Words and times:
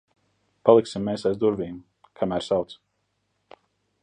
Paliksim 0.69 1.05
mēs 1.09 1.27
aiz 1.31 1.39
durvīm, 1.43 1.77
kamēr 2.21 2.49
sauc. 2.49 2.77